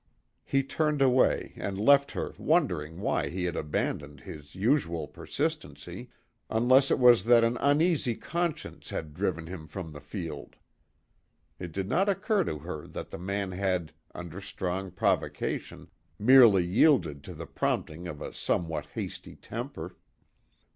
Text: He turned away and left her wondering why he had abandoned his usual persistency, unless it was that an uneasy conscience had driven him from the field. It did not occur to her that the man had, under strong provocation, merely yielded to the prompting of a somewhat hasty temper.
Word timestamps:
He 0.43 0.63
turned 0.63 0.99
away 0.99 1.53
and 1.57 1.77
left 1.77 2.13
her 2.13 2.33
wondering 2.39 2.99
why 3.01 3.29
he 3.29 3.43
had 3.43 3.55
abandoned 3.55 4.21
his 4.21 4.55
usual 4.55 5.07
persistency, 5.07 6.09
unless 6.49 6.89
it 6.89 6.97
was 6.97 7.25
that 7.25 7.43
an 7.43 7.55
uneasy 7.61 8.15
conscience 8.15 8.89
had 8.89 9.13
driven 9.13 9.45
him 9.45 9.67
from 9.67 9.91
the 9.93 9.99
field. 9.99 10.55
It 11.59 11.71
did 11.71 11.87
not 11.87 12.09
occur 12.09 12.43
to 12.45 12.57
her 12.57 12.87
that 12.87 13.11
the 13.11 13.19
man 13.19 13.51
had, 13.51 13.93
under 14.15 14.41
strong 14.41 14.89
provocation, 14.89 15.87
merely 16.17 16.65
yielded 16.65 17.23
to 17.25 17.35
the 17.35 17.45
prompting 17.45 18.07
of 18.07 18.23
a 18.23 18.33
somewhat 18.33 18.87
hasty 18.95 19.35
temper. 19.35 19.97